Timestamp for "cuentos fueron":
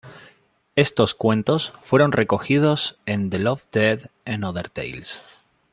1.13-2.11